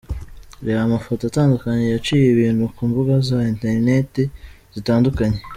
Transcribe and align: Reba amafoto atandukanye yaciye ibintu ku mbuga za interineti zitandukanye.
Reba 0.65 0.81
amafoto 0.83 1.21
atandukanye 1.25 1.85
yaciye 1.87 2.25
ibintu 2.29 2.63
ku 2.75 2.81
mbuga 2.89 3.13
za 3.27 3.37
interineti 3.51 4.23
zitandukanye. 4.75 5.39